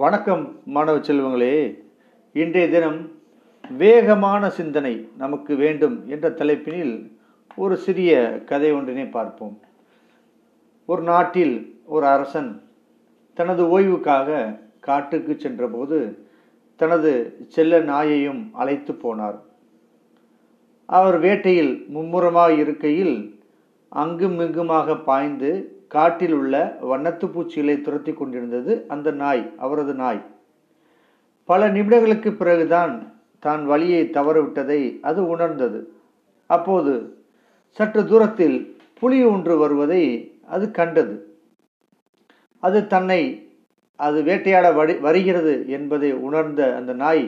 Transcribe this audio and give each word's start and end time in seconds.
வணக்கம் 0.00 0.58
மாணவ 0.64 0.98
செல்வங்களே. 0.98 1.78
இன்றைய 2.32 2.68
தினம் 2.68 3.12
வேகமான 3.78 4.50
சிந்தனை 4.50 5.08
நமக்கு 5.16 5.56
வேண்டும் 5.56 6.08
என்ற 6.08 6.30
தலைப்பினில் 6.30 7.16
ஒரு 7.56 7.76
சிறிய 7.76 8.42
கதை 8.46 8.72
ஒன்றினை 8.72 9.10
பார்ப்போம். 9.10 9.60
ஒரு 10.84 11.02
நாட்டில் 11.02 11.80
ஒரு 11.86 12.06
அரசன் 12.06 12.62
தனது 13.34 13.80
ஓய்வுக்காக 13.80 14.58
காட்டுக்கு 14.80 15.36
சென்றபோது 15.38 16.26
தனது 16.76 17.36
செல்ல 17.48 17.80
நாயையும் 17.80 18.50
அழைத்து 18.52 18.92
போனார். 18.92 19.38
அவர் 20.86 21.20
வேட்டையில் 21.20 21.88
மும்முரமாக 21.88 22.52
இருக்கையில் 22.52 23.41
அங்குமிங்குமாக 23.92 24.96
பாய்ந்து 24.96 25.50
காட்டில் 25.88 26.32
உள்ள 26.32 26.78
வண்ணத்து 26.90 27.26
பூச்சிகளை 27.26 27.80
துரத்தி 27.80 28.12
கொண்டிருந்தது 28.12 28.72
அந்த 28.88 29.08
நாய் 29.10 29.42
அவரது 29.56 29.94
நாய். 29.94 30.20
பல 31.48 31.68
நிமிடங்களுக்கு 31.68 32.30
பிறகுதான் 32.32 32.94
தான் 33.38 33.62
வழியை 33.66 34.02
தவறவிட்டதை 34.04 35.00
அது 35.00 35.20
உணர்ந்தது. 35.28 35.80
அப்போது 36.46 36.92
சற்று 37.70 38.02
தூரத்தில் 38.06 38.76
புலி 38.98 39.24
ஒன்று 39.24 39.54
வருவதை 39.58 40.02
அது 40.46 40.70
கண்டது. 40.70 41.14
அது 42.62 42.86
தன்னை 42.86 43.20
அது 43.96 44.22
வேட்டையாட 44.22 44.66
வடி 44.72 44.94
வருகிறது 45.06 45.54
என்பதை 45.68 46.12
உணர்ந்த 46.12 46.60
அந்த 46.76 46.92
நாய் 46.92 47.24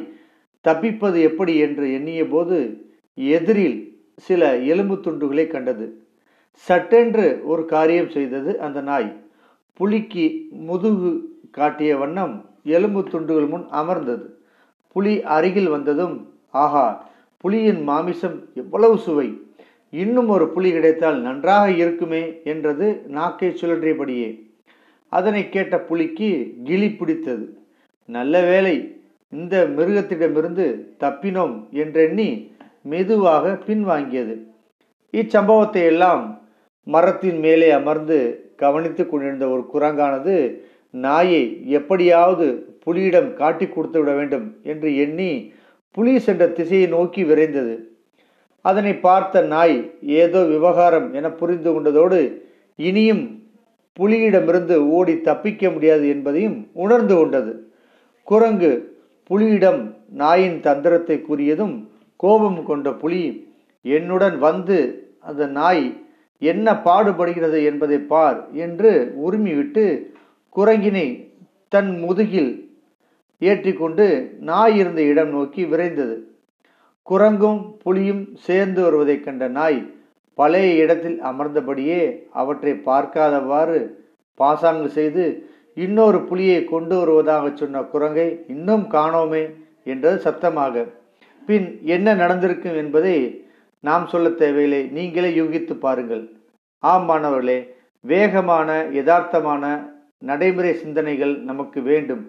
தப்பிப்பது 0.64 1.18
எப்படி 1.22 1.54
என்று 1.58 1.92
எண்ணிய 1.92 2.22
போது 2.28 2.58
எதிரில் 3.14 3.78
சில 4.16 4.56
எலும்பு 4.72 4.96
துண்டுகளை 4.96 5.46
கண்டது. 5.46 5.86
சட்டென்று 6.56 7.26
ஒரு 7.44 7.64
காரியம் 7.64 8.10
செய்தது 8.10 8.60
அந்த 8.60 8.80
நாய். 8.80 9.08
புலிக்கு 9.72 10.26
முதுகு 10.50 11.12
காட்டிய 11.50 11.96
வண்ணம் 11.96 12.34
எலும்பு 12.62 13.02
துண்டுகள் 13.02 13.46
முன் 13.46 13.66
அமர்ந்தது. 13.70 14.26
புலி 14.92 15.22
அருகில் 15.22 15.68
வந்ததும் 15.68 16.14
ஆஹா 16.50 16.86
புலியின் 17.44 17.82
மாமிசம் 17.82 18.36
எவ்வளவு 18.54 18.98
சுவை. 18.98 19.28
இன்னும் 19.92 20.28
ஒரு 20.28 20.48
புலி 20.48 20.72
கிடைத்தால் 20.72 21.18
நன்றாக 21.20 21.70
இருக்குமே 21.70 22.22
என்றது 22.44 22.86
நாக்கை 23.06 23.50
சுழற்றியபடியே 23.50 24.28
அதனை 25.08 25.48
கேட்ட 25.48 25.74
புலிக்கு 25.78 26.30
கிளி 26.64 26.88
பிடித்தது. 26.90 27.44
நல்ல 28.04 28.40
வேலை 28.42 28.76
இந்த 29.28 29.66
மிருகத்திடமிருந்து 29.76 30.66
தப்பினோம் 31.00 31.54
என்றெண்ணி 31.70 32.28
மெதுவாக 32.82 33.52
பின்வாங்கியது. 33.66 34.34
இச்சம்பவத்தை 35.14 35.84
எல்லாம் 35.92 36.24
மரத்தின் 36.86 37.38
மேலே 37.38 37.68
அமர்ந்து 37.70 38.18
கவனித்துக் 38.56 39.10
கொண்டிருந்த 39.10 39.46
ஒரு 39.48 39.62
குரங்கானது 39.72 40.36
நாயை 40.94 41.42
எப்படியாவது 41.78 42.46
புலியிடம் 42.84 43.30
காட்டி 43.34 43.66
கொடுத்து 43.68 43.98
விட 44.00 44.12
வேண்டும் 44.14 44.46
என்று 44.62 44.88
எண்ணி 44.96 45.30
புலி 45.90 46.12
சென்ற 46.18 46.44
திசையை 46.48 46.86
நோக்கி 46.88 47.22
விரைந்தது. 47.24 47.74
அதனை 48.64 48.92
பார்த்த 48.96 49.42
நாய் 49.42 49.76
ஏதோ 50.02 50.40
விவகாரம் 50.44 51.08
என 51.14 51.30
புரிந்து 51.30 51.70
கொண்டதோடு 51.72 52.20
இனியும் 52.78 53.24
புலியிடமிருந்து 53.96 54.76
ஓடி 54.88 55.14
தப்பிக்க 55.20 55.70
முடியாது 55.70 56.04
என்பதையும் 56.08 56.56
உணர்ந்து 56.72 57.14
கொண்டது. 57.16 57.52
குரங்கு 58.26 58.72
புலியிடம் 59.30 59.82
நாயின் 60.22 60.60
தந்திரத்தை 60.60 61.16
கூறியதும் 61.18 61.74
கோபம் 62.20 62.64
கொண்ட 62.64 62.88
புலி 62.92 63.22
என்னுடன் 63.84 64.38
வந்து 64.38 64.78
அந்த 65.20 65.46
நாய் 65.46 65.84
என்ன 66.38 66.72
பாடுபடுகிறது 66.72 67.64
என்பதை 67.64 67.98
பார் 67.98 68.52
என்று 68.52 69.14
உரிமிவிட்டு 69.26 70.02
குரங்கினை 70.56 71.32
தன் 71.68 71.98
முதுகில் 71.98 72.78
ஏற்றிக்கொண்டு 73.38 74.36
நாய் 74.40 74.76
இருந்த 74.76 75.02
இடம் 75.02 75.28
நோக்கி 75.28 75.64
விரைந்தது. 75.64 76.16
குரங்கும் 77.02 77.76
புலியும் 77.78 78.28
சேர்ந்து 78.34 78.82
வருவதைக் 78.82 79.24
கண்ட 79.24 79.48
நாய் 79.48 79.94
பழைய 80.34 80.82
இடத்தில் 80.82 81.22
அமர்ந்தபடியே 81.22 82.26
அவற்றை 82.32 82.72
பார்க்காதவாறு 82.72 83.90
பாசாங்கு 84.34 84.88
செய்து 84.88 85.48
இன்னொரு 85.74 86.24
புலியை 86.24 86.64
கொண்டு 86.64 86.98
வருவதாக 86.98 87.50
சொன்ன 87.54 87.82
குரங்கை 87.82 88.44
இன்னும் 88.48 88.86
காணோமே 88.90 89.54
என்றது 89.84 90.18
சத்தமாக. 90.18 90.86
பின் 91.46 91.80
என்ன 91.82 92.14
நடந்திருக்கும் 92.14 92.76
என்பதை 92.76 93.43
நாம் 93.86 94.06
சொல்ல 94.12 94.28
தேவையில்லை 94.42 94.82
நீங்களே 94.98 95.30
யூகித்து 95.40 95.74
பாருங்கள். 95.84 96.22
ஆம் 96.90 97.04
மாணவர்களே 97.04 97.56
வேகமான 98.12 98.68
யதார்த்தமான 98.98 99.64
நடைமுறை 100.30 100.72
சிந்தனைகள் 100.82 101.34
நமக்கு 101.50 101.80
வேண்டும். 101.90 102.22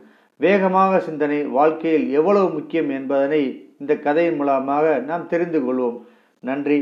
வேகமாக 0.46 1.00
சிந்தனை 1.08 1.40
வாழ்க்கையில் 1.58 2.08
எவ்வளவு 2.20 2.50
முக்கியம் 2.50 2.90
என்பதனை 2.90 3.42
இந்த 3.80 3.94
கதையின் 4.06 4.36
மூலமாக 4.36 4.98
நாம் 5.10 5.30
தெரிந்து 5.34 5.60
கொள்வோம். 5.62 6.00
நன்றி 6.50 6.80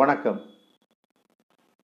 வணக்கம். 0.00 0.40